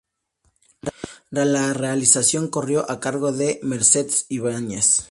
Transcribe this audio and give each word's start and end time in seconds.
La 1.29 1.73
realización 1.73 2.47
corrió 2.47 2.89
a 2.89 2.99
cargo 2.99 3.31
de 3.31 3.59
Mercedes 3.61 4.25
Ibáñez. 4.29 4.99